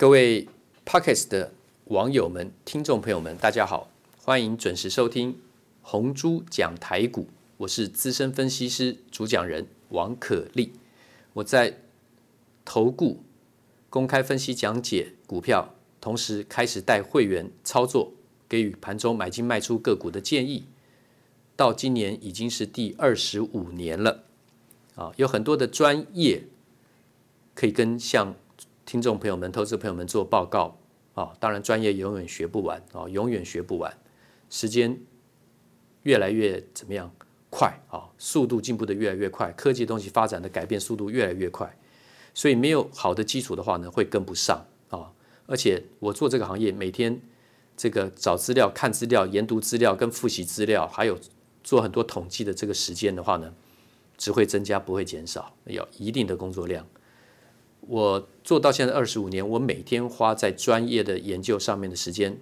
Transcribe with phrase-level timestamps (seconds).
[0.00, 0.48] 各位
[0.86, 1.52] Podcast 的
[1.88, 5.38] 网友们、听众朋友们，大家好，欢迎准时收听
[5.82, 10.72] 红猪讲台股，我是资深分析师主讲人王可立。
[11.34, 11.80] 我在
[12.64, 13.22] 投顾
[13.90, 18.14] 公开分析讲解股票，同时开始带会员操作，
[18.48, 20.64] 给予盘中买进卖出个股的建议。
[21.56, 24.24] 到今年已经是第二十五年了，
[24.94, 26.44] 啊，有很多的专业
[27.54, 28.34] 可以跟像。
[28.90, 30.76] 听众朋友们、投资朋友们做报告
[31.14, 31.32] 啊！
[31.38, 33.96] 当然，专业永远学不完啊，永远学不完。
[34.50, 35.00] 时间
[36.02, 37.08] 越来越怎么样
[37.50, 38.10] 快啊？
[38.18, 41.78] 速度进步的越来越快，科技东西发展的改变速度越来越快，
[42.34, 45.12] 所以没有好的基础的话呢，会跟不上啊！
[45.46, 47.20] 而且我做这个行业，每天
[47.76, 51.16] 这个找资料、看资料、研读资料跟复习资料，还有
[51.62, 53.54] 做很多统计的这个时间的话呢，
[54.18, 56.84] 只会增加不会减少，有一定的工作量。
[57.82, 62.38] 我做到现在二十五年，我每天花在专业的研究上面的时间，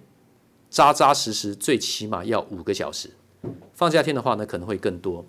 [0.69, 3.11] 扎扎实实，最起码要五个小时。
[3.73, 5.25] 放假天的话呢，可能会更多。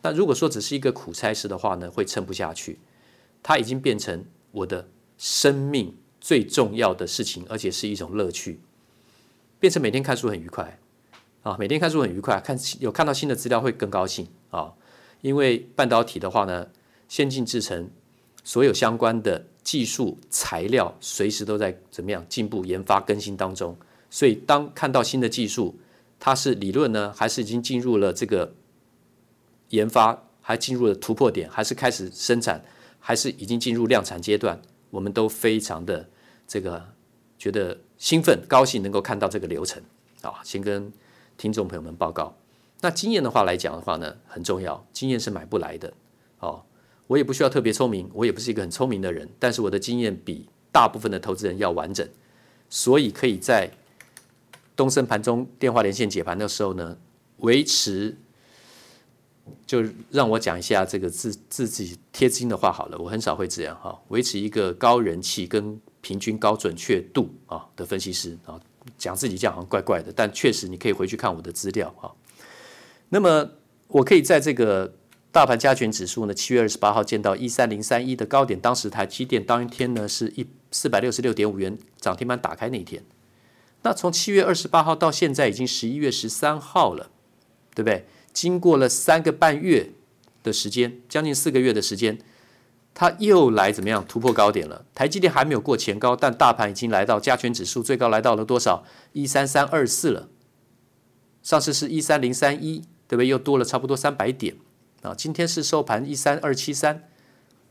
[0.00, 2.78] 但如果说只是一个苦差事的话呢，会撑不下去。
[3.42, 8.60] 它已经变成我的生命最重要的事情，而且是一种乐趣。
[9.60, 10.80] 变成每天看书很愉快
[11.42, 14.74] 啊，每天看书很愉快，看有看到新的资料会更高兴啊。
[15.20, 16.68] 因为半导体的话呢，
[17.08, 17.90] 先进制程。
[18.48, 23.76] 所有相关的技术材料随时都在怎么样进步、研发、更新当中。
[24.08, 25.78] 所以，当看到新的技术，
[26.18, 28.54] 它是理论呢，还是已经进入了这个
[29.68, 32.64] 研发，还进入了突破点，还是开始生产，
[32.98, 36.08] 还是已经进入量产阶段，我们都非常的
[36.46, 36.82] 这个
[37.38, 39.82] 觉得兴奋、高兴，能够看到这个流程
[40.22, 40.40] 啊。
[40.42, 40.90] 先跟
[41.36, 42.34] 听众朋友们报告，
[42.80, 45.92] 那经验的话来讲的话呢，很重要，经验是买不来的
[46.38, 46.62] 哦。
[47.08, 52.06] 我也不需要特别聪明，我也不是一个很聪明的人，但是我的经验比大部分的投资人要完整，
[52.68, 53.70] 所以可以在
[54.76, 56.98] 东升盘中电话连线解盘的时候呢，
[57.38, 58.14] 维持，
[59.66, 68.60] 就让我讲一下这个自自己贴金的话好了，我很少会这样哈，维持一个高人气跟平均高准确度啊的分析师啊，
[68.98, 72.12] 讲自己这样好像怪怪的，但确实你可以回去看我的资料啊，
[73.08, 73.50] 那么
[73.86, 74.92] 我可以在这个。
[75.30, 83.04] 大盘加权指数呢，七月二十八号见到一三零三一的高点，当时台积电当天呢是一四百六十六点五元涨停板打开那一天。
[83.82, 87.10] 那从七月二十八号到现在已经十一月十三号了，
[87.74, 88.06] 对不对？
[88.32, 89.90] 经过了三个半月
[90.42, 92.18] 的时间，将近四个月的时间，
[92.94, 94.86] 它又来怎么样突破高点了？
[94.94, 98.84] 台积电还没有过前高，但大盘已经来到加权指数最高来到了多少？
[99.12, 100.28] 一三三二四了。
[101.42, 103.28] 上次是一三零三一，对不对？
[103.28, 104.56] 又多了差不多三百点。
[105.02, 107.08] 啊，今天是收盘一三二七三，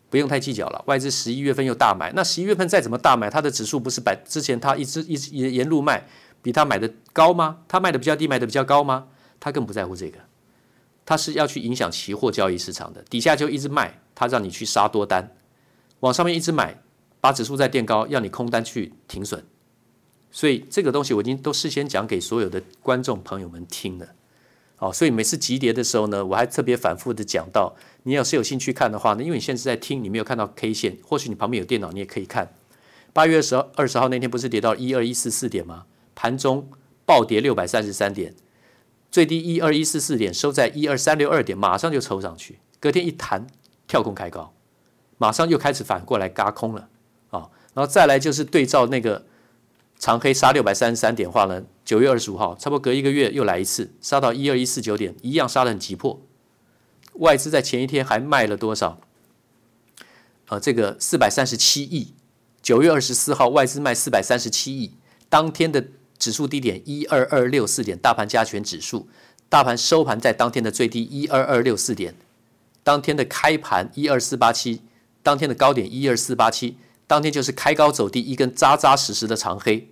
[0.09, 0.83] 不用太计较了。
[0.87, 6.07] 外资十一月份又大买，那十一月份再怎么大买，它的指数不是百之前它一直一直沿沿路卖，
[6.41, 7.59] 比它买的高吗？
[7.67, 9.07] 它卖的比较低，买的比较高吗？
[9.39, 10.19] 它更不在乎这个，
[11.05, 13.03] 它是要去影响期货交易市场的。
[13.03, 15.27] 底下就一直卖，它让你去杀多单；
[15.99, 16.81] 往上面一直买，
[17.19, 19.45] 把指数再垫高，要你空单去停损。
[20.31, 24.07] 所以这个东西我已经都事先讲给所有的观众朋友们听了。
[24.79, 32.53] 哦，所以每次急跌的时候呢，我还特别反复的讲到，你要是有兴趣看的话呢，因为你现在在听，你没有看到 K 线，或许你旁边有电脑，你也可以看。
[33.11, 35.85] 八月二十号二十号那天不是跌到一二一四四点吗？
[36.13, 36.69] 盘中
[37.05, 38.35] 暴跌六百三十三点，
[39.09, 43.47] 最低一二一四四点，收在一二三六二点，马上就抽上去，隔天一弹
[43.87, 44.53] 跳空开高，
[45.17, 46.89] 马上又开始反过来轧空了
[47.31, 49.25] 啊，然后再来就是对照那个。
[49.99, 56.21] 长黑杀六百三十三点，话呢，九月二十五号，差不多隔一个月又来一次，杀到一二一四九点，一样杀得很急迫。
[57.13, 59.01] 外资在前一天还卖了多少？
[60.49, 62.13] 呃，这个四百三十七亿。
[62.61, 64.93] 九月二十四号，外资卖四百三十七亿，
[65.29, 65.87] 当天的
[66.19, 69.07] 指数低点一二二六四点，大盘加权指数，
[69.49, 72.13] 大盘收盘在当天的最低一二二六四点，
[72.83, 74.81] 当天的开盘一二四八七，
[75.23, 76.77] 当天的高点一二四八七。
[77.09, 79.89] 当天就是开高走低，一根扎扎实实的长黑，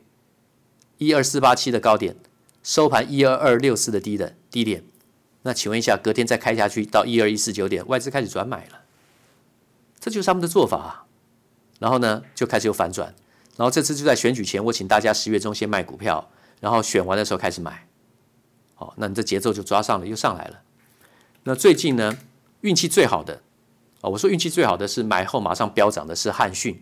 [0.98, 2.16] 一二四八七的高点，
[2.64, 4.84] 收盘一二二六四的低的低点。
[5.44, 8.82] 那请问一下，隔天再开下去到一二一四九点，外资开始转买了，
[10.00, 11.06] 这就是他们的做法啊。
[11.80, 13.14] 然后呢，就开始有反转。
[13.58, 16.30] 然后这次就在选举前，我请大家十月中先卖股票，
[16.62, 17.88] 然后选完的时候开始买。
[18.74, 20.62] 好，那你这节奏就抓上了，又上来了。
[21.44, 22.18] 那最近呢，
[22.62, 23.42] 运气最好的
[24.02, 26.82] 啊，我说运气最好的是买后马上飙涨的是汉讯。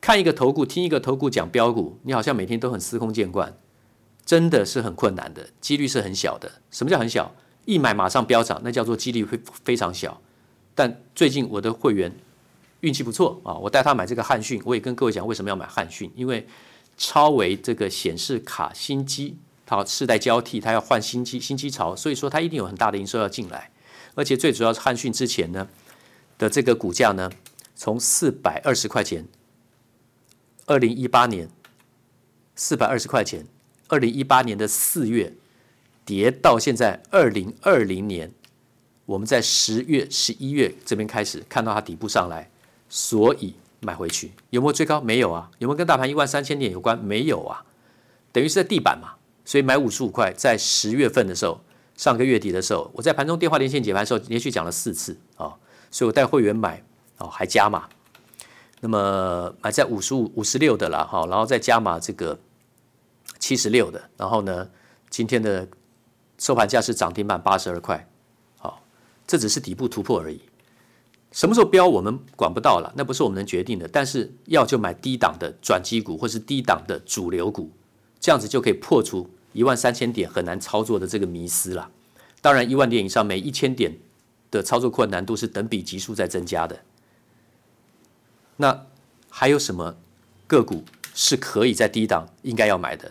[0.00, 3.56] 看一个投顾，听一个投顾讲标股，你好像每天都很司空见惯，
[4.24, 6.50] 真的是很困难的，几率是很小的。
[6.70, 7.34] 什么叫很小？
[7.66, 10.20] 一买马上飙涨，那叫做几率会非常小。
[10.74, 12.10] 但最近我的会员
[12.80, 16.46] 运气不错啊，我带他买这个汉讯，我也跟各位讲为什么要买汉讯，因为
[16.96, 19.36] 超微这个显示卡新机，
[19.66, 23.70] 它世代交替，它要换新机新机潮，所以说它一定有很大的营收要进来，
[24.14, 25.68] 而且最主要是汉讯之前呢
[26.38, 27.30] 的这个股价呢，
[27.76, 29.26] 从四百二十块钱，
[30.70, 31.48] 二零一八年
[32.54, 33.44] 四百二十块钱，
[33.88, 35.34] 二零一八年的四月
[36.04, 38.32] 跌到现在二零二零年，
[39.04, 42.48] 我们在十月十一月这边开始看到它底部上来，
[42.88, 43.54] 所以。
[43.82, 45.00] 买回去有没有追高？
[45.00, 45.50] 没有啊。
[45.56, 47.02] 有没有跟大盘一万三千点有关？
[47.02, 47.64] 没有啊。
[48.30, 49.14] 等于是在地板嘛。
[49.46, 51.58] 所以买五十五块，在十月份的时候，
[51.96, 55.56] 上个月底的时候，我在盘中电话连线解盘的时候，连续讲了四次啊、
[55.90, 56.84] 所以我带会员买
[57.16, 57.88] 哦，还加码。
[58.80, 62.38] 那么买在五十五、五十六的了哈，然后再加码这个
[63.38, 64.02] 七十六的。
[64.16, 64.68] 然后呢，
[65.08, 65.68] 今天的
[66.38, 68.08] 收盘价是涨停板八十二块。
[68.58, 68.82] 好、
[69.26, 70.40] 这只是底部突破而已。
[71.32, 73.86] 什么时候飙我们管不到了，那不是我们能决定的。
[73.86, 77.70] 但是要就买低档的转机股，或是低档的主流股，
[78.18, 81.90] 这样子就可以破除一万三千点很难操作的这个迷思了。
[82.40, 83.96] 当然，一万点以上，每一千点
[84.50, 86.80] 的操作困难度是等比级数在增加的。
[88.60, 88.86] 那
[89.30, 89.96] 还有什么
[90.46, 90.84] 个股
[91.14, 93.10] 是可以在低档应该要买的？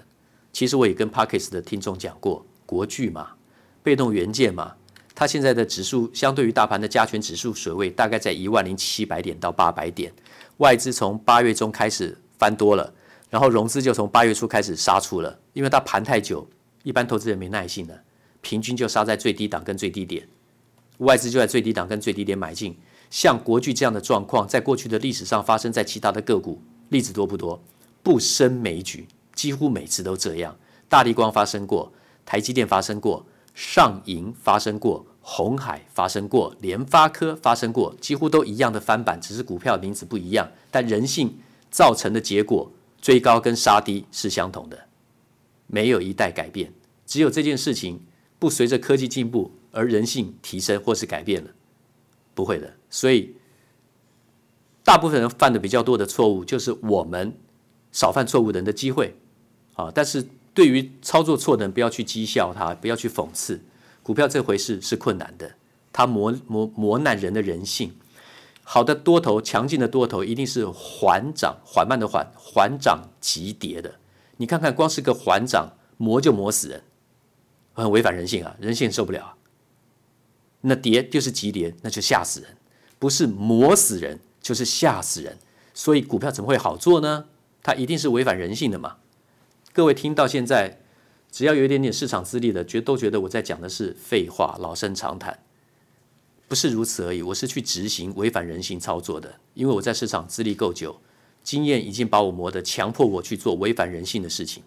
[0.53, 3.31] 其实我也跟 Parkes 的听众讲过，国巨嘛，
[3.81, 4.75] 被动元件嘛。
[5.15, 10.13] 它现在的指数相对于大盘的加权指数水位大概在一万零七百点到八百点，
[10.57, 12.93] 外资从八月中开始翻多了，
[13.31, 16.47] 然后融资就从八月初开始杀出了，因为它盘太久，
[16.83, 17.99] 一般投资人没耐性了，
[18.41, 20.27] 平均就杀在最低档跟最低点，
[20.99, 22.77] 外资就在最低档跟最低点买进。
[23.09, 27.61] 像国巨这样的状况，在过去的历史上发生在其他的个股例子多不多？
[28.03, 30.55] 不胜枚举，几乎每次都这样。
[30.87, 31.91] 大立光发生过，
[32.25, 33.25] 台积电发生过。
[33.55, 41.37] 上银发生过，鸿海发生过，联发科发生过，几乎都一样的翻版，只是股票名字不一样，但人性
[41.69, 42.71] 造成的结果，
[43.01, 44.85] 追高跟杀低是相同的，
[45.67, 46.71] 没有一代改变，
[47.05, 48.01] 只有这件事情
[48.37, 51.49] 不随着科技进步而人性提升或是改变了，
[52.39, 52.73] 不会的。
[52.89, 53.35] 所以，
[54.83, 57.33] 大部分人犯的比较多的错误，就是我们
[57.91, 59.15] 少犯错误的人的机会
[59.75, 60.25] 啊，但是。
[60.51, 63.61] 对于操作错的人，不要去讥笑他，不要去讽刺。
[64.03, 65.53] 股票这回事是困难的，
[65.93, 67.93] 它磨磨磨难人的人性。
[68.63, 73.95] 好的多头，强劲的多头，一定是缓涨，缓慢的缓，缓涨急跌的。
[74.35, 76.83] 你看看，光是个缓涨，磨就磨死人，
[77.73, 79.37] 很违反人性啊，人性受不了啊。
[80.61, 82.57] 那跌就是急跌，那就吓死人，
[82.97, 85.37] 不是磨死人，就是吓死人。
[85.73, 87.25] 所以股票怎么会好做呢？
[87.63, 88.97] 它一定是违反人性的嘛。
[89.71, 90.81] 各位听到现在，
[91.31, 95.39] 只要有一点点市场资历的，觉都觉得我在讲的是废话，老生常谈，
[96.47, 97.21] 不是如此而已。
[97.21, 100.99] 我是去执行违反人性操作的，因为我在市场资历够久，
[101.43, 104.63] 经验已经把我磨得强迫我去做违反人性的事情。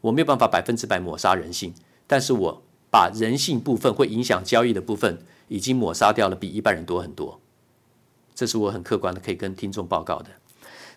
[0.00, 1.74] 我没有办法百分之百抹杀人性，
[2.06, 2.62] 但是我
[2.96, 7.38] 把人性部分会影响交易的部分已经抹杀掉了，比一般人多很多。
[8.34, 10.30] 这是我很客观的可以跟听众报告的。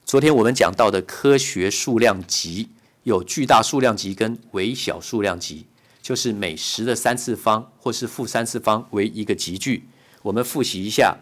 [0.06, 2.70] 昨天我们讲到的科学数量级。
[3.04, 5.66] 有巨大数量级跟微小数量级，
[6.02, 9.86] 就是每十的三次方或是负三次方为一个级距。
[10.22, 11.18] 我们复习一下，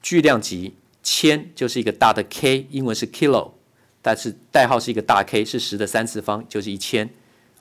[0.00, 3.52] 巨量级千就是一个大的 K，英文是 kilo，
[4.00, 7.10] 但是代号是一个大 K，是十的三次方，就是一千。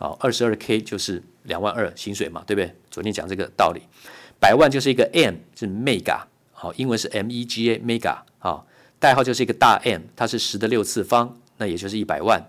[0.03, 2.75] 好，二十二 K 就是两万二薪水嘛，对不对？
[2.91, 3.81] 昨天讲这个道理。
[4.37, 6.19] 百万就是一个 M，是 mega，
[6.51, 8.67] 好，英文是 M E G A，mega，好，
[8.99, 12.45] 代号就是一个大 M，它是十的六次方，那也就是一百万。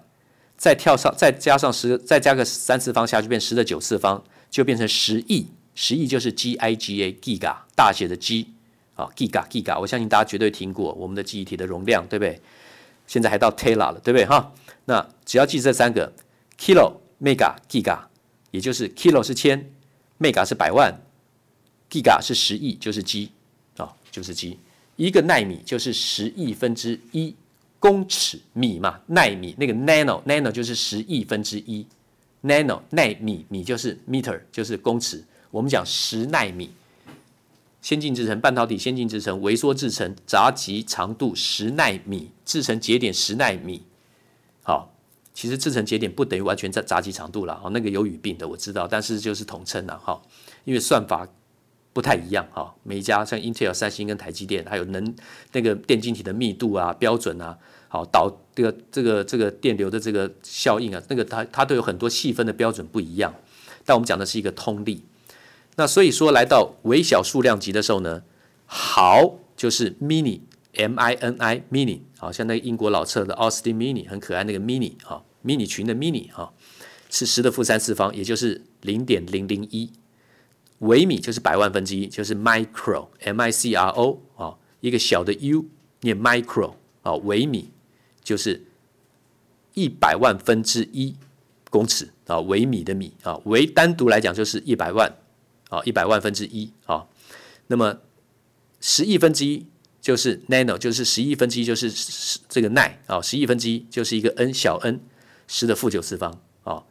[0.56, 4.20] 再跳上，再加上十，再加个三次方下去，变十的九次方，
[4.50, 5.46] 就变成十亿。
[5.76, 8.49] 十亿就是 G I G A，Giga 大写的 G
[8.96, 12.40] 啊，Giga Giga，我相信大家绝对听过我们的记忆体的容量，对不对？
[13.06, 14.26] 现在还到 Tera 了，对不对？
[14.26, 14.52] 哈，
[14.87, 16.12] 那只要记这三个
[16.58, 18.00] ：Kilo、Mega、Giga，
[18.50, 19.72] 也就是 Kilo 是千
[20.20, 21.00] ，Mega 是百万
[21.88, 23.30] ，Giga 是十亿，就是 G
[23.78, 24.58] 啊，就是 G。
[24.96, 27.34] 一个奈米就是十亿分之一。
[27.80, 31.86] 公尺米嘛，奈米那个 nano nano 就是十亿分之一
[32.42, 35.22] ，nano 奈米米就是 meter 就是公尺。
[35.50, 36.70] 我们讲十奈米，
[37.82, 43.82] 先进制程半导体先进制程微缩制程杂极长度十奈米，制程节点十奈米。
[44.62, 44.93] 好，
[45.34, 50.22] 其实制程节点不等于完全在杂极长度了，哦，那个有语病的我知道，但是就是统称了哈，
[50.64, 51.28] 因为算法。
[51.92, 55.14] 不太一样哈，每一家像 Intel、三星跟台积电，还有能
[55.52, 63.32] 那个电晶体的密度啊、标准啊，好导这个这个这个电流的这个效应啊，那个它它都有很多细分的标准不一样。
[63.84, 65.04] 但我们讲的是一个通例。
[65.76, 68.24] 那所以说来到微小数量级的时候呢，
[68.66, 70.40] 毫就是 mini
[70.76, 76.52] M I N I mini，好像那个英国老车的奥斯汀 mini 很可爱，那个 mini 啊，mini 群的 mini 啊，
[77.10, 79.90] 是十的负三次方，也就是零点零零一
[80.80, 85.66] 微米，就是百万分之一，就是 micro M I C R O 啊，一个小的 u
[86.00, 87.70] 念 micro 啊，微米
[88.22, 88.64] 就是
[89.74, 91.14] 一百万分之一
[91.70, 95.16] 公尺啊，微米的米啊，微单独来讲就是一百万
[95.68, 97.06] 啊，一百万分之一啊，
[97.68, 98.00] 那么
[98.80, 99.66] 十亿分之一。
[100.04, 105.00] 就是 nano，就是十亿分之一，就是十这个奈啊，十亿分之一就是一个 n 小 n，
[105.49, 106.84] 十的负九次方啊。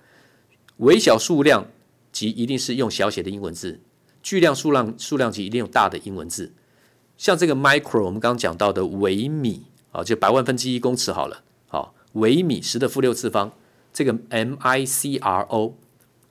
[0.78, 1.68] 微小数量
[2.12, 3.80] 级一定是用小写的英文字，
[4.24, 6.54] 巨量数量数量级一定用大的英文字。
[7.16, 13.54] 像这个 micro，我们刚刚讲到的微米啊，就百万分之一公尺好了，好，微米十的负六次方，
[13.94, 15.78] 这个 m i c r o，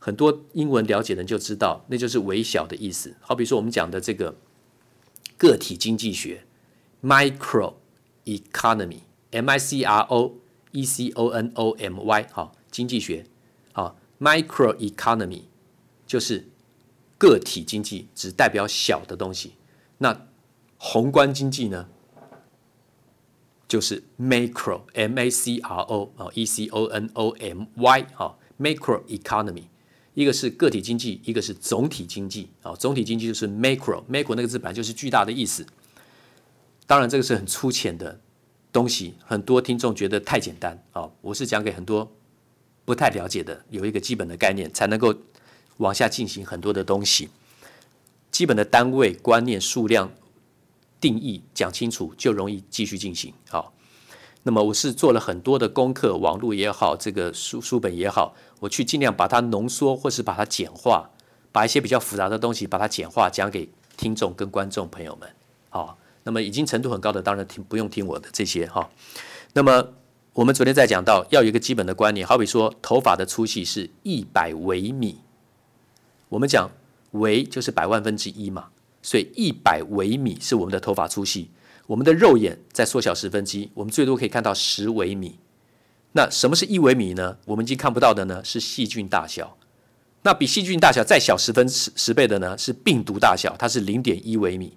[0.01, 3.15] 很多英文了解的人就知道，那就是微小的意思。
[3.21, 4.35] 好比说我们讲的这个
[5.39, 6.45] 个体经济学。
[7.03, 7.75] Micro
[8.25, 10.39] economy，M I C R O
[10.71, 13.27] E C O N O M Y，好，经济学，
[13.73, 15.43] 好，Micro economy
[16.07, 16.47] 就是
[17.19, 19.55] 个体经济，只代表小的东西。
[19.99, 20.29] 那
[20.79, 21.89] 宏观经济呢，
[23.67, 29.65] 就是 Macro，M A C R O 啊，E C O N O M Y，啊，Macro economy，
[30.15, 35.67] 一个是个体经济，一个是总体经济，啊，总体经济就是 Macro，Macro 那个字本来就是巨大的意思。
[36.93, 38.21] 当然，这个是很粗浅的
[38.71, 41.09] 东西，很多听众觉得太简单啊。
[41.23, 42.13] 我是讲给很多
[42.85, 45.15] 不太了解的，有一个基本的概念，才能够
[45.79, 47.31] 往下进行很多的东西。
[48.31, 50.13] 基本的单位、观念、数量、
[51.01, 53.33] 定义讲清楚，就容易继续进行。
[53.49, 53.73] 好，
[54.43, 61.09] 那么我是做了很多的功课，网络也好，这个书书本也好，我去尽量把它浓缩，或是把它简化，
[61.51, 65.35] 把一些比较复杂的东西把它简化，讲给听众跟观众朋友们。
[65.71, 65.97] 好。
[66.25, 68.89] 那么已经程度很高的，当然听不用听我的这些哈。
[69.55, 69.89] 那么
[70.33, 75.19] 我们昨天在讲到要有一个基本的观念，好比说头发的粗细是一百微米，
[76.29, 76.71] 我们讲
[77.13, 78.69] 微就是百万分之一嘛，
[79.03, 81.51] 所以一百微米是我们的头发粗细。
[81.89, 85.39] 我们的肉眼在缩小十分之一，我们最多可以看到十微米。
[86.13, 87.37] 那什么是一微米呢？
[87.47, 89.59] 我们已经看不到的呢是细菌大小。
[90.23, 94.73] 那比细菌大小再小十分十十倍的呢是病毒大小，它是零点一微米。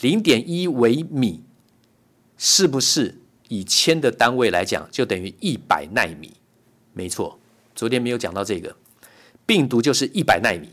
[0.00, 1.42] 零点一微米，
[2.36, 6.34] 是不是以千的单位来讲，就等于一百纳米？
[6.92, 7.38] 没错，
[7.74, 8.76] 昨天没有讲到这个。
[9.44, 10.68] 病毒就是一百纳米，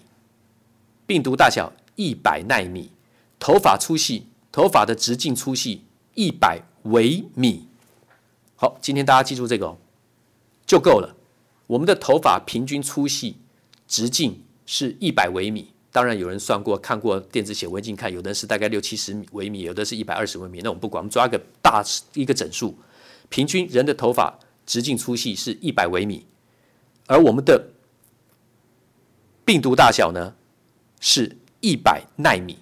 [1.07, 2.91] 病毒大小一百纳米，
[3.39, 7.67] 头发粗细，头发的直径粗细一百微米。
[8.55, 9.77] 好，今天大家记住这个哦，
[10.65, 11.15] 就够了。
[11.67, 13.37] 我们的头发平均粗细
[13.87, 15.71] 直径是一百微米。
[15.95, 20.59] 当然有人算过，看过电子显微镜看，有的是大概六七十微米，有的是一百二十微米。
[20.61, 21.81] 那我们不管，我们抓个大
[22.15, 22.77] 一个整数，
[23.29, 26.25] 平均人的头发直径粗细是一百微米，
[27.07, 27.69] 而我们的
[29.45, 30.35] 病毒大小呢
[30.99, 32.57] 是一百纳米。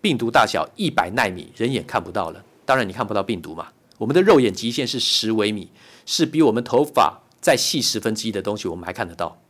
[0.00, 2.44] 病毒大小一百纳米，人眼看不到了。
[2.64, 3.68] 当然你看不到病毒嘛。
[3.98, 5.70] 我们的肉眼极限是十微米，
[6.04, 9.40] 是比我们头发再细十分之一的东西，我们还看得到。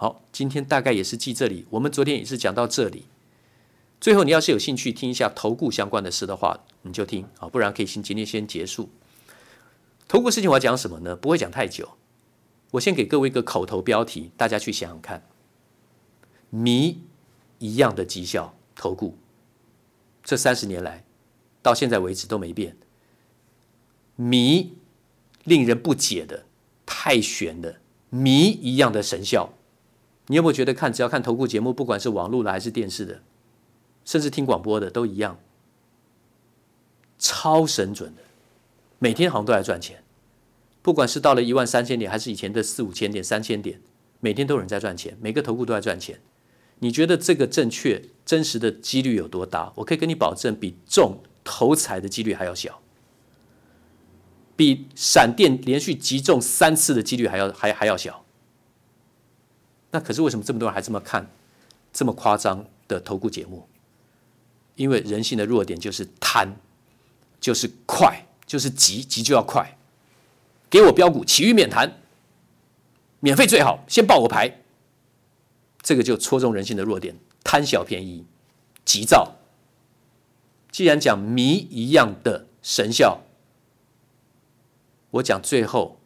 [0.00, 1.66] 好，今天大概也是记这里。
[1.70, 3.06] 我们昨天也是讲到这里。
[4.00, 8.90] 最后，你要是有兴趣听一下投顾相关的事的话，你就听啊，不然可以先今天先结束。
[10.06, 11.16] 投顾事情我要讲什么呢？
[11.16, 11.88] 不会讲太久。
[12.70, 15.24] 我先给各位一个口头标题，大家去想想看。
[16.50, 17.00] 谜
[17.58, 19.18] 一样的绩效，投顾
[20.22, 21.04] 这三十年来
[21.60, 22.76] 到现在为止都没变。
[24.14, 24.74] 谜
[25.42, 26.46] 令人不解的、
[26.86, 29.54] 太玄的谜一样的神效。
[30.28, 33.22] 你有没有觉得看只要看投顾节目，不管是网络的还是电视的，
[34.04, 35.38] 甚至听广播的都一样，
[37.18, 38.22] 超神准的，
[38.98, 40.02] 每天好像都在赚钱。
[40.80, 43.80] 不管是到了一万三千点，还是以前的四五千点、三千点，
[44.20, 46.20] 每天都有人在赚钱，每个投顾都在赚钱。
[46.78, 49.72] 你觉得这个正确、真实的几率有多大？
[49.76, 52.80] 我可以跟你保证，比中头彩的几率还要小，
[54.54, 58.24] 比闪电连续击中三次的几率还要还还要小。
[59.90, 61.30] 那可是为什么这么多人还这么看
[61.92, 63.66] 这么夸张的投顾节目？
[64.76, 66.56] 因为人性的弱点就是贪，
[67.40, 69.76] 就是快，就是急，急就要快。
[70.70, 72.00] 给我标股，其余免谈，
[73.20, 74.62] 免费最好，先报我牌。
[75.82, 78.26] 这个就戳中人性的弱点，贪小便宜，
[78.84, 79.36] 急躁。
[80.70, 83.22] 既然讲谜一样的神效，
[85.12, 85.98] 我讲最后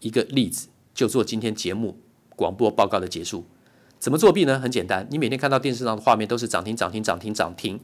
[0.00, 2.00] 一个例子，就做今天节目。
[2.38, 3.44] 广播报告的结束，
[3.98, 4.60] 怎么作弊呢？
[4.60, 7.80] 很简单，你每天看到电视上的画面都是涨停、涨停、涨停、涨停，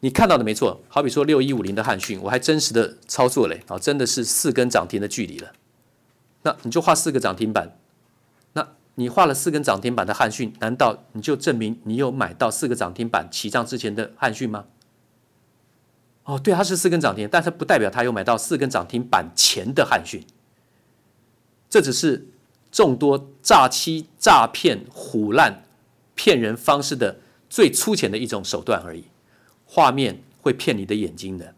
[0.00, 5.52] 你看到的没错，好比说六一五零的汉讯，我还真实的操作嘞，啊，真的是四根涨停的距离了。
[6.42, 7.78] 那你就画四个涨停板，
[8.54, 14.64] 那你画了四根涨停板的汉讯，难道你就证明你有买到四个涨停板起涨之前的汉讯吗？
[16.24, 20.24] 哦，对，它是四根涨停，但是不代表它有买到四根涨停板前的汉讯。
[21.68, 22.28] 这只是
[22.72, 25.62] 众多诈欺、诈骗、唬烂、
[26.16, 29.04] 骗人方式的最粗浅的一种手段而已。
[29.64, 31.54] 画面会骗你的眼睛的。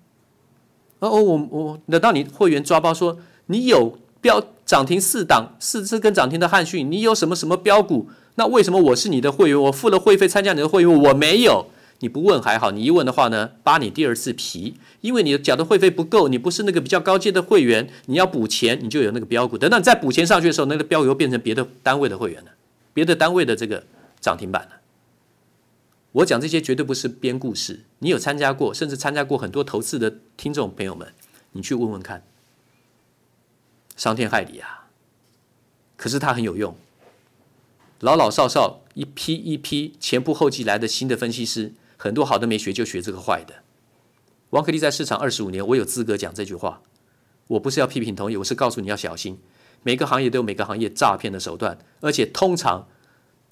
[0.98, 8.08] 哦，我我等到你会员抓包说你有标涨停四档四次跟涨停的汉讯，你有什么什么标股？
[8.36, 9.62] 那为什么我是你的会员？
[9.62, 11.66] 我付了会费参加你的会员，我没有。
[12.00, 19.56] 你不问还好，你一问的话呢，扒你第二次皮，因为你缴的会费不够，你不是那个比较高阶的会员，你要补钱，你就有那个标股。
[19.56, 22.50] 等到你再补钱上去的时候，那个标股又变成别的单位的会员了，
[22.92, 23.84] 别的单位的这个
[24.20, 24.80] 涨停板了。
[26.12, 31.12] 我讲这些绝对不是编故事，你有参加过，甚至参加过很多投资的听众朋友们，
[31.52, 32.22] 你去问问看，
[33.96, 34.88] 伤天害理啊！
[35.96, 36.76] 可是它很有用，
[38.00, 41.72] 老老少少一批一批前仆后继来的新的分析师。
[42.04, 43.54] 很多好的没学就学这个坏的。
[44.50, 46.82] 王可立在市场二十五年，我有资格讲这句话。
[47.46, 49.38] 我不是要批评同业，我是告诉你要小心。
[49.82, 52.86] 每个行业都有每个行业诈骗的手段，而且通常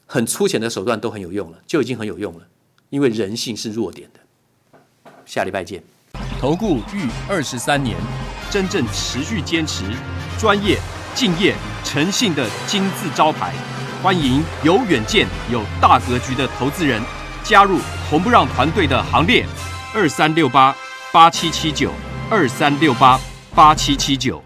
[0.04, 2.47] 很粗浅的手段都很有用了，就已经很有用了。
[2.90, 5.11] 因为人性是弱点的。
[5.25, 5.82] 下礼拜见。
[6.38, 7.97] 投顾逾二十三年，
[8.50, 9.82] 真正持续坚持、
[10.38, 10.78] 专业、
[11.14, 11.54] 敬业、
[11.87, 13.54] 诚信的金字招牌。
[14.02, 17.00] 欢迎有远见、有大格局的投资人。
[17.52, 17.78] 加入
[18.09, 19.44] 红不让团队的行列，
[19.94, 20.75] 二三六八
[21.12, 21.92] 八七七九，
[22.30, 23.21] 二三六八
[23.54, 24.42] 八七七九。